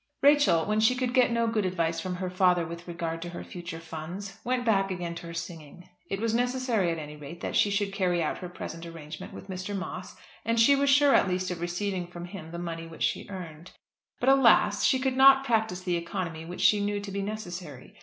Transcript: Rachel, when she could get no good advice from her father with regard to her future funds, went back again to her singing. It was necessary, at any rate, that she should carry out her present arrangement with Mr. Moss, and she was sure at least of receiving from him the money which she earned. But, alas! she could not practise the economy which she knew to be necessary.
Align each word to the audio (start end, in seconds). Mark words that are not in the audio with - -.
Rachel, 0.23 0.65
when 0.65 0.79
she 0.79 0.95
could 0.95 1.13
get 1.13 1.29
no 1.31 1.45
good 1.45 1.63
advice 1.63 1.99
from 2.01 2.15
her 2.15 2.31
father 2.31 2.65
with 2.65 2.87
regard 2.87 3.21
to 3.21 3.29
her 3.29 3.43
future 3.43 3.79
funds, 3.79 4.39
went 4.43 4.65
back 4.65 4.89
again 4.89 5.13
to 5.13 5.27
her 5.27 5.33
singing. 5.35 5.87
It 6.09 6.19
was 6.19 6.33
necessary, 6.33 6.89
at 6.89 6.97
any 6.97 7.15
rate, 7.15 7.41
that 7.41 7.55
she 7.55 7.69
should 7.69 7.93
carry 7.93 8.19
out 8.23 8.39
her 8.39 8.49
present 8.49 8.83
arrangement 8.83 9.31
with 9.31 9.47
Mr. 9.47 9.77
Moss, 9.77 10.15
and 10.43 10.59
she 10.59 10.75
was 10.75 10.89
sure 10.89 11.13
at 11.13 11.27
least 11.29 11.51
of 11.51 11.61
receiving 11.61 12.07
from 12.07 12.25
him 12.25 12.49
the 12.51 12.57
money 12.57 12.87
which 12.87 13.03
she 13.03 13.29
earned. 13.29 13.73
But, 14.19 14.29
alas! 14.29 14.83
she 14.83 14.97
could 14.97 15.15
not 15.15 15.45
practise 15.45 15.81
the 15.83 15.97
economy 15.97 16.45
which 16.45 16.61
she 16.61 16.83
knew 16.83 16.99
to 16.99 17.11
be 17.11 17.21
necessary. 17.21 17.93